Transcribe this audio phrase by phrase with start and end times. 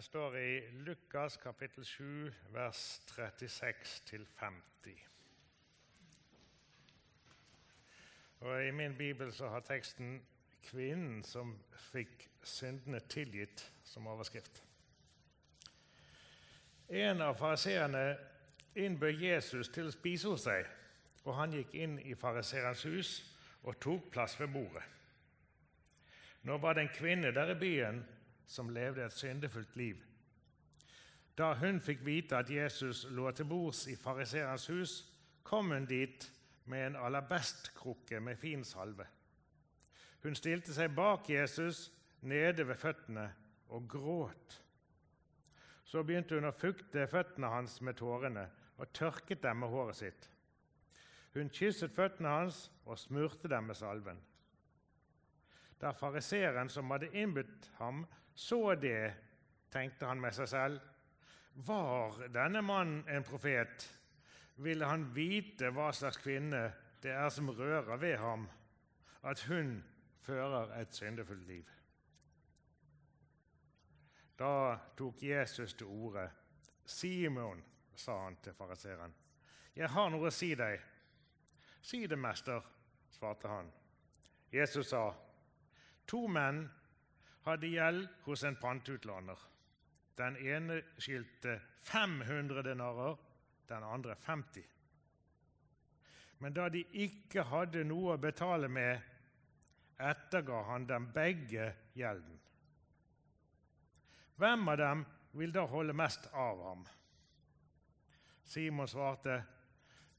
[0.00, 4.90] Står i Lukas kapittel 7, vers 36-50.
[8.40, 10.26] Og I min bibel så har teksten
[10.62, 14.64] 'Kvinnen som fikk syndene tilgitt' som overskrift.
[16.88, 18.18] En av fariseerne
[18.74, 20.66] innbød Jesus til å spise hos seg,
[21.24, 24.82] og han gikk inn i fariseerens hus og tok plass ved bordet.
[26.42, 28.04] Nå var det en kvinne der i byen
[28.48, 30.00] som levde et syndefullt liv.
[31.38, 34.94] Da hun fikk vite at Jesus lå til bords i fariseerens hus,
[35.42, 36.32] kom hun dit
[36.64, 39.06] med en alabestkrukke med fin salve.
[40.22, 43.28] Hun stilte seg bak Jesus, nede ved føttene,
[43.68, 44.62] og gråt.
[45.84, 50.28] Så begynte hun å fukte føttene hans med tårene og tørket dem med håret sitt.
[51.36, 54.18] Hun kysset føttene hans og smurte dem med salven.
[55.78, 58.02] Da fariseeren som hadde innbudt ham,
[58.38, 59.14] så det,
[59.70, 60.82] tenkte han med seg selv.
[61.66, 63.88] Var denne mannen en profet,
[64.62, 66.60] ville han vite hva slags kvinne
[67.02, 68.46] det er som rører ved ham,
[69.26, 69.80] at hun
[70.22, 71.66] fører et syndefullt liv.
[74.38, 76.28] Da tok Jesus til orde.
[76.86, 77.64] Simon,
[77.98, 79.14] sa han til fariseeren,
[79.74, 80.78] jeg har noe å si deg.
[81.82, 82.62] Si det, mester,
[83.18, 83.74] svarte han.
[84.54, 85.08] Jesus sa,
[86.06, 86.68] to menn
[87.48, 89.38] hadde gjeld hos en pantutlander.
[90.18, 93.16] Den ene skyldte 500 denarer,
[93.68, 94.64] den andre 50.
[96.38, 99.00] Men da de ikke hadde noe å betale med,
[99.98, 102.36] etterga han dem begge gjelden.
[104.38, 105.06] Hvem av dem
[105.38, 106.84] vil da holde mest av ham?
[108.48, 109.42] Simon svarte,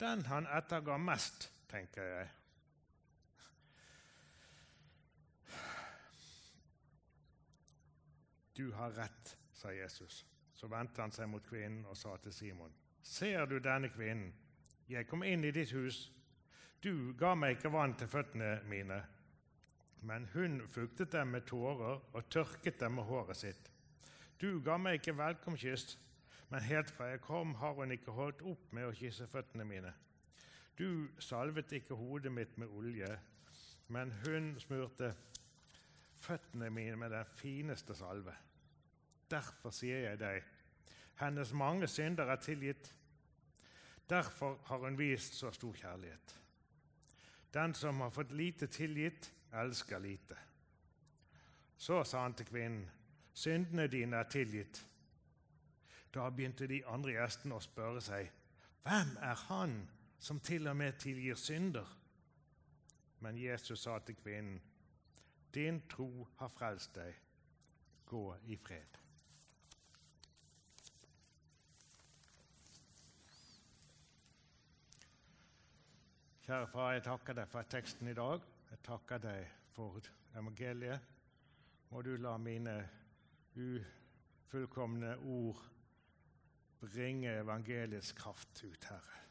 [0.00, 2.26] den han etterga mest, tenker jeg.
[8.58, 10.26] Du har rett, sa Jesus.
[10.54, 12.72] Så vendte han seg mot kvinnen og sa til Simon.:
[13.06, 14.32] Ser du denne kvinnen?
[14.90, 16.08] Jeg kom inn i ditt hus.
[16.82, 18.98] Du ga meg ikke vann til føttene mine,
[20.02, 23.70] men hun fuktet dem med tårer og tørket dem med håret sitt.
[24.40, 25.94] Du ga meg ikke velkomstkyss,
[26.50, 29.94] men helt fra jeg kom, har hun ikke holdt opp med å kysse føttene mine.
[30.78, 33.14] Du salvet ikke hodet mitt med olje,
[33.86, 35.14] men hun smurte
[36.20, 38.34] føttene mine med den fineste salve.
[39.30, 40.44] Derfor sier jeg deg,
[41.20, 42.94] hennes mange synder er tilgitt.
[44.08, 46.34] Derfor har hun vist så stor kjærlighet.
[47.54, 50.36] Den som har fått lite tilgitt, elsker lite.
[51.76, 52.88] Så sa han til kvinnen,
[53.32, 54.82] syndene dine er tilgitt.
[56.14, 58.30] Da begynte de andre gjestene å spørre seg,
[58.82, 59.78] hvem er han
[60.18, 61.86] som til og med tilgir synder?
[63.20, 64.60] Men Jesus sa til kvinnen,
[65.54, 67.14] din tro har frelst deg.
[68.08, 68.98] Gå i fred.
[76.48, 78.44] Kjære far, jeg takker deg for teksten i dag.
[78.70, 80.00] Jeg takker deg for
[80.32, 81.16] evangeliet.
[81.90, 82.78] Må du la mine
[83.56, 85.60] ufullkomne ord
[86.80, 89.22] bringe evangeliets kraft ut, Herre,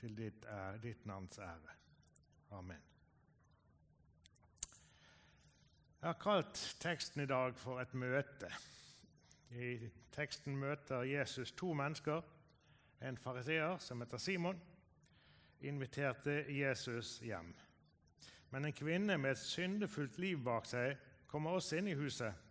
[0.00, 0.46] til ditt,
[0.82, 1.74] ditt navns ære.
[2.50, 2.97] Amen.
[5.98, 8.46] Jeg har kalt teksten i dag for et møte.
[9.50, 12.20] I teksten møter Jesus to mennesker.
[13.02, 14.60] En fariseer som heter Simon,
[15.60, 17.50] inviterte Jesus hjem.
[18.50, 20.94] Men en kvinne med et syndefullt liv bak seg
[21.26, 22.46] kommer også inn i huset.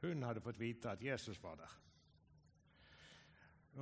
[0.00, 1.76] Hun hadde fått vite at Jesus var der.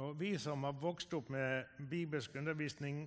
[0.03, 3.07] Og Vi som har vokst opp med bibelsk undervisning,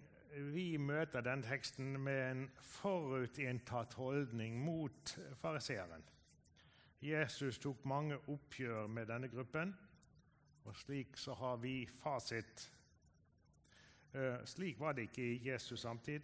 [0.54, 6.04] vi møter den teksten med en forutinntatt holdning mot fariseeren.
[7.02, 9.72] Jesus tok mange oppgjør med denne gruppen,
[10.66, 12.70] og slik så har vi fasit
[14.14, 16.22] Eh, slik var det ikke i Jesus samtid.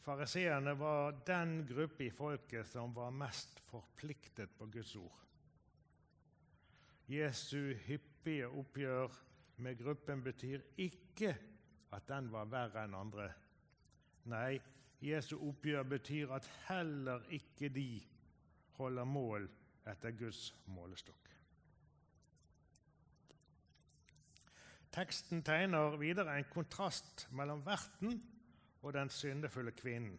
[0.00, 5.16] Fariseerne var den gruppe i folket som var mest forpliktet på Guds ord.
[7.10, 9.18] Jesu hyppige oppgjør
[9.56, 11.34] med gruppen betyr ikke
[11.92, 13.30] at den var verre enn andre.
[14.30, 14.60] Nei,
[15.00, 18.02] Jesu oppgjør betyr at heller ikke de
[18.78, 19.48] holder mål
[19.88, 21.30] etter Guds målestokk.
[24.90, 28.16] Teksten tegner videre en kontrast mellom verten
[28.82, 30.18] og den syndefulle kvinnen.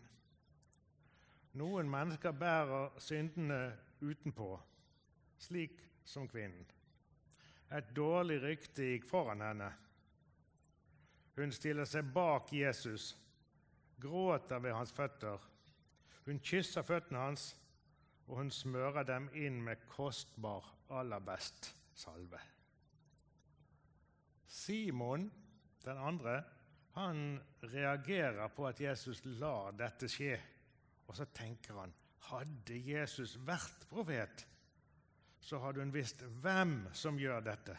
[1.59, 4.53] Noen mennesker bærer syndene utenpå,
[5.38, 6.63] slik som kvinnen.
[7.71, 9.67] Et dårlig rykte gikk foran henne.
[11.35, 13.15] Hun stiller seg bak Jesus,
[14.01, 15.39] gråter ved hans føtter.
[16.25, 17.51] Hun kysser føttene hans,
[18.27, 22.39] og hun smører dem inn med kostbar, aller best salve.
[24.47, 25.31] Simon,
[25.85, 26.41] den andre,
[26.91, 30.35] han reagerer på at Jesus lar dette skje.
[31.07, 31.93] Og så tenker han
[32.29, 34.45] hadde Jesus vært profet,
[35.41, 37.77] så hadde hun visst hvem som gjør dette.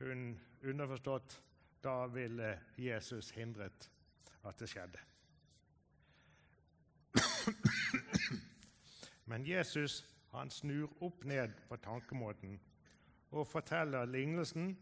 [0.00, 0.32] Hun
[0.66, 1.36] underforstått
[1.84, 3.90] da ville Jesus hindret
[4.44, 4.98] at det skjedde.
[9.24, 12.60] Men Jesus han snur opp ned på tankemåten
[13.30, 14.78] og forteller lignelsen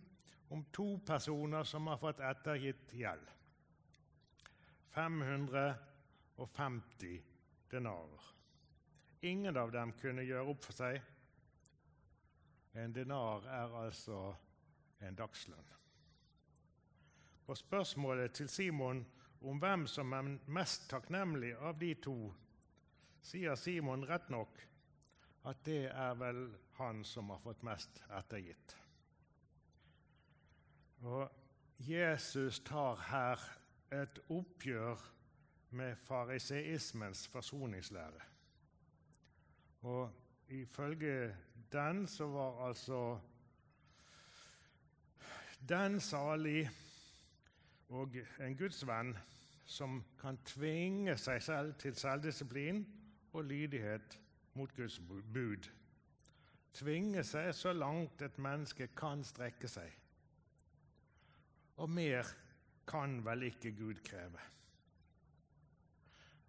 [0.50, 3.30] om to personer som har fått ettergitt gjeld.
[4.94, 7.22] 550
[7.70, 8.22] denarer.
[9.20, 11.00] Ingen av dem kunne gjøre opp for seg.
[12.76, 14.34] En denar er altså
[15.02, 15.76] en dagslønn.
[17.46, 19.06] På spørsmålet til Simon
[19.40, 22.16] om hvem som er mest takknemlig av de to,
[23.22, 24.58] sier Simon rett nok
[25.46, 26.40] at det er vel
[26.80, 28.74] han som har fått mest ettergitt.
[31.06, 31.30] Og
[31.86, 33.42] Jesus tar her
[33.94, 35.04] et oppgjør
[35.76, 38.24] med fariseismens forsoningslære.
[39.86, 40.10] Og
[40.48, 41.36] ifølge
[41.72, 43.00] den så var altså
[45.68, 46.70] den salig
[47.88, 49.14] og en gudsvenn
[49.66, 52.82] som kan tvinge seg selv til selvdisiplin
[53.32, 54.18] og lydighet
[54.56, 54.98] mot Guds
[55.34, 55.68] bud.
[56.76, 59.90] Tvinge seg så langt et menneske kan strekke seg.
[61.82, 62.28] Og mer
[62.88, 64.40] kan vel ikke Gud kreve.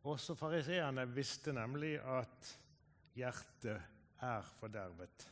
[0.07, 2.53] Også fariseerne visste nemlig at
[3.17, 3.81] hjertet
[4.23, 5.25] er fordervet,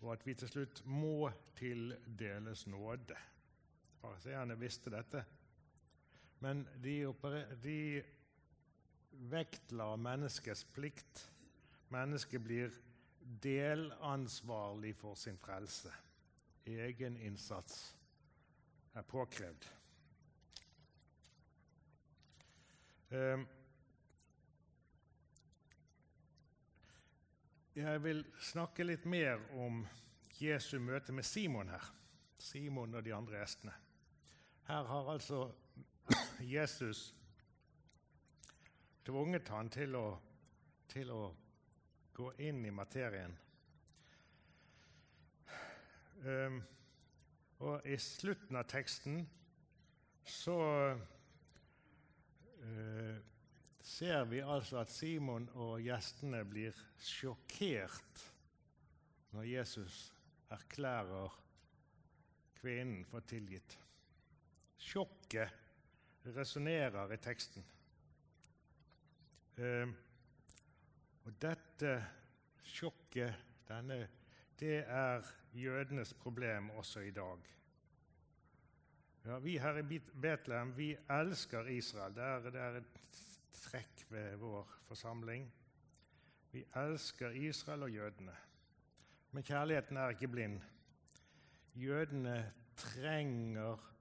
[0.00, 3.18] og at vi til slutt må tildeles nåde.
[4.02, 5.22] Fariseerne visste dette,
[6.42, 6.96] men de,
[7.62, 8.02] de
[9.30, 11.28] vektla menneskets plikt.
[11.92, 12.72] Mennesket blir
[13.42, 15.92] delansvarlig for sin frelse.
[16.66, 17.94] Egen innsats
[18.94, 19.68] er påkrevd.
[23.12, 23.46] Ehm,
[27.74, 29.82] jeg vil snakke litt mer om
[30.40, 31.92] Jesu møte med Simon her.
[32.42, 33.74] Simon og de andre gjestene.
[34.66, 35.52] Her har altså
[36.40, 37.14] Jesus
[39.04, 40.06] tvunget han til å,
[40.88, 41.22] til å
[42.14, 43.34] gå inn i materien.
[46.22, 46.62] Um,
[47.62, 49.24] og i slutten av teksten
[50.22, 50.58] så
[52.62, 53.16] uh,
[53.82, 58.26] ser vi altså at Simon og gjestene blir sjokkert
[59.34, 60.02] når Jesus
[60.52, 61.38] erklærer
[62.60, 63.78] kvinnen for tilgitt.
[64.82, 67.64] Sjokket resonnerer i teksten.
[69.62, 69.94] Eh,
[71.22, 71.94] og dette
[72.66, 74.00] sjokket, denne,
[74.58, 77.48] det er jødenes problem også i dag.
[79.24, 82.14] Ja, vi her i Betlehem vi elsker Israel.
[82.14, 83.20] Det er, det er et
[83.54, 85.46] trekk ved vår forsamling.
[86.52, 88.34] Vi elsker Israel og jødene.
[89.32, 90.58] Men kjærligheten er ikke blind.
[91.74, 93.91] Jødene trenger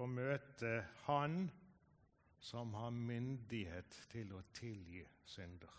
[0.00, 1.44] å møte Han
[2.40, 5.76] som har myndighet til å tilgi synder.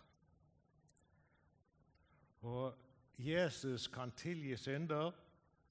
[2.46, 2.78] Og
[3.22, 5.12] Jesus kan tilgi synder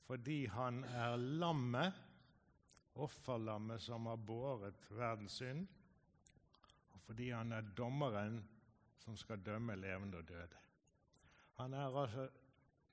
[0.07, 1.95] fordi han er lammet
[3.01, 5.67] offerlammet som har båret verdens synd,
[6.93, 8.41] og fordi han er dommeren
[8.99, 10.59] som skal dømme levende og døde.
[11.61, 12.29] Han er altså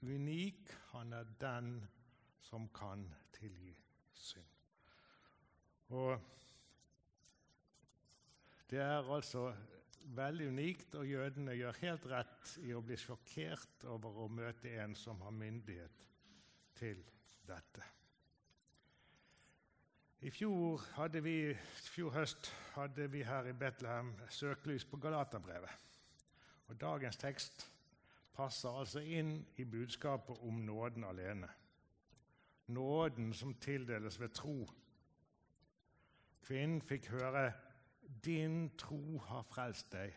[0.02, 0.70] unik.
[0.92, 1.72] Han er den
[2.42, 3.74] som kan tilgi
[4.14, 4.57] synd.
[5.96, 6.20] Og
[8.70, 9.50] det er altså
[10.16, 14.96] veldig unikt, og jødene gjør helt rett i å bli sjokkert over å møte en
[14.96, 16.08] som har myndighet
[16.78, 17.00] til
[17.48, 17.86] dette.
[20.26, 20.82] I fjor,
[21.22, 21.54] vi,
[21.94, 25.86] fjor, høst hadde vi her i Betlehem søkelys på Galaterbrevet.
[26.68, 27.68] Og dagens tekst
[28.36, 31.50] passer altså inn i budskapet om nåden alene.
[32.74, 34.66] Nåden som tildeles ved tro.
[36.48, 37.52] Kvinnen fikk høre
[38.24, 40.14] 'Din tro har frelst deg.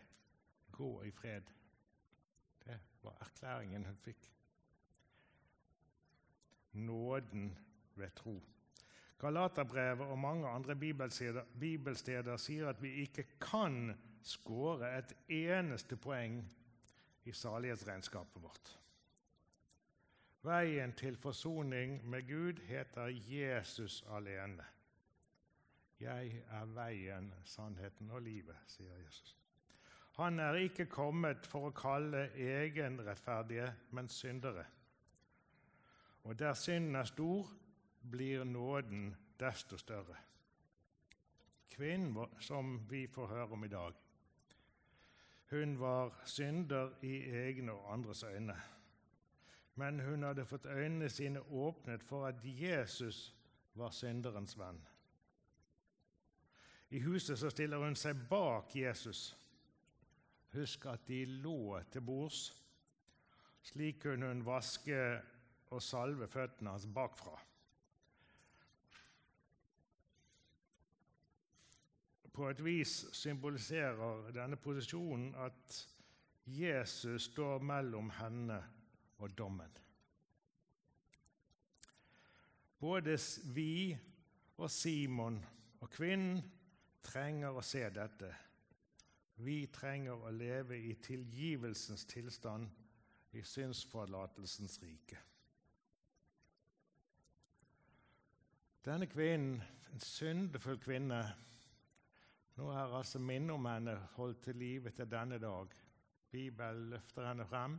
[0.71, 1.51] Gå i fred'.
[2.65, 4.31] Det var erklæringen hun fikk.
[6.71, 7.57] Nåden
[7.95, 8.43] ved tro.
[9.19, 13.91] Galaterbrevet og mange andre bibelsteder, bibelsteder sier at vi ikke kan
[14.23, 16.53] skåre et eneste poeng
[17.25, 18.77] i salighetsregnskapet vårt.
[20.41, 24.65] Veien til forsoning med Gud heter Jesus alene.
[26.01, 29.35] Jeg er veien, sannheten og livet, sier Jesus.
[30.17, 34.65] Han er ikke kommet for å kalle egenrettferdige, men syndere.
[36.23, 37.51] Og der synden er stor,
[38.11, 40.17] blir nåden desto større.
[41.71, 43.93] Kvinnen som vi får høre om i dag,
[45.51, 48.55] hun var synder i egne og andres øyne.
[49.75, 53.35] Men hun hadde fått øynene sine åpnet for at Jesus
[53.75, 54.79] var synderens venn.
[56.91, 59.29] I huset så stiller hun seg bak Jesus.
[60.51, 62.49] Husk at de lå til bords.
[63.63, 64.97] Slik kunne hun vaske
[65.71, 67.37] og salve føttene hans bakfra.
[72.31, 75.79] På et vis symboliserer denne posisjonen at
[76.47, 78.59] Jesus står mellom henne
[79.21, 79.77] og dommen.
[82.79, 83.15] Både
[83.53, 83.97] vi
[84.57, 85.37] og Simon
[85.79, 86.41] og kvinnen
[87.03, 88.29] trenger å se dette.
[89.41, 92.69] Vi trenger å leve i tilgivelsens tilstand,
[93.31, 95.17] i synsforlatelsens rike.
[98.83, 101.21] Denne kvinnen, en syndefull kvinne
[102.59, 105.71] Nå er altså minnet om henne holdt til live til denne dag.
[106.29, 107.77] Bibelen løfter henne frem.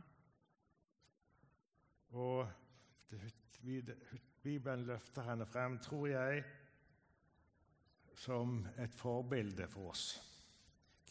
[2.17, 2.49] Og
[4.43, 6.43] Bibelen løfter henne frem, tror jeg,
[8.23, 10.05] som et forbilde for oss.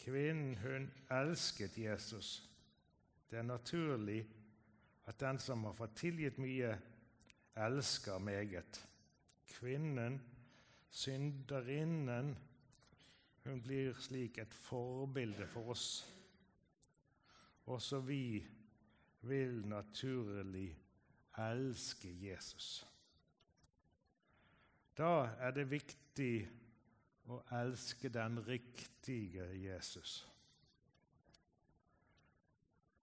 [0.01, 2.49] Kvinnen, hun elsket Jesus.
[3.31, 4.23] Det er naturlig
[5.05, 6.73] at den som har fått tilgitt mye,
[7.57, 8.81] elsker meget.
[9.47, 10.17] Kvinnen,
[10.91, 12.33] synderinnen,
[13.45, 15.87] hun blir slik et forbilde for oss.
[17.67, 18.41] Også vi
[19.29, 20.71] vil naturlig
[21.39, 22.87] elske Jesus.
[24.97, 26.49] Da er det viktig
[27.31, 30.23] å elske den riktige Jesus.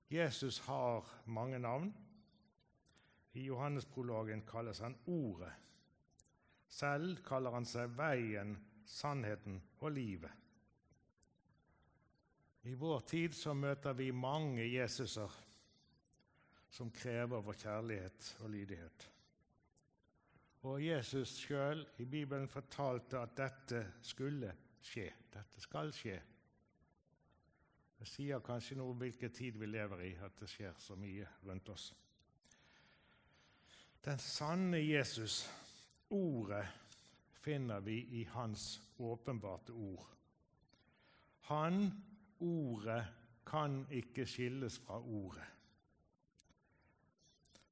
[0.10, 1.94] Jesus har mange navn.
[3.34, 5.54] I Johannesprologen kalles han Ordet.
[6.70, 10.32] Selv kaller han seg Veien, sannheten og livet.
[12.70, 15.38] I vår tid så møter vi mange Jesuser
[16.70, 19.06] som krever vår kjærlighet og lydighet.
[20.68, 24.52] Og Jesus sjøl i Bibelen fortalte at dette skulle
[24.84, 25.08] skje.
[25.32, 26.18] Dette skal skje.
[28.00, 31.28] Det sier kanskje noe om hvilken tid vi lever i, at det skjer så mye
[31.48, 31.90] rundt oss.
[34.04, 35.42] Den sanne Jesus,
[36.10, 36.66] ordet,
[37.40, 40.08] finner vi i hans åpenbarte ord.
[41.52, 41.88] Han,
[42.40, 43.04] ordet,
[43.50, 45.46] kan ikke skilles fra ordet.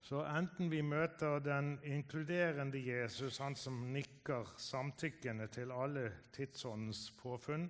[0.07, 7.65] Så enten vi møter den inkluderende Jesus, han som nikker samtykkende til alle tidsåndens påfunn,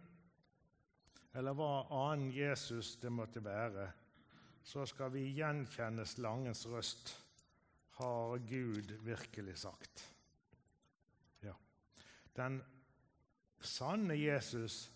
[1.33, 3.87] eller hva annen Jesus det måtte være,
[4.61, 7.15] så skal vi gjenkjenne slangens røst.
[7.97, 10.05] Har Gud virkelig sagt?
[11.41, 11.55] Ja.
[12.37, 12.61] Den
[13.57, 14.91] sanne Jesus,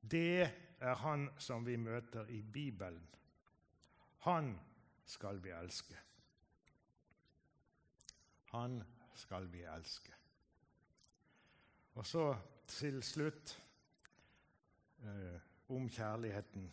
[0.00, 0.48] det
[0.80, 3.04] er han som vi møter i Bibelen.
[4.24, 4.54] Han
[5.04, 6.00] skal vi elske.
[8.56, 8.82] Han
[9.14, 10.12] skal vi elske.
[11.94, 12.36] Og så
[12.68, 13.52] til slutt
[15.04, 16.70] eh, om kjærligheten.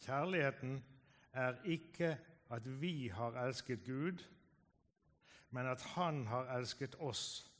[0.00, 0.84] Kjærligheten
[1.32, 2.18] er ikke
[2.50, 4.24] at vi har elsket Gud,
[5.50, 7.52] men at Han har elsket oss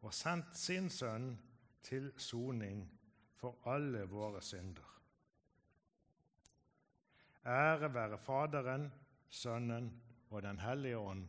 [0.00, 1.38] og sendt sin sønn
[1.82, 2.82] til soning
[3.36, 4.90] for alle våre synder.
[7.46, 8.92] Ære være Faderen,
[9.28, 11.28] Sønnen og Den hellige ånd.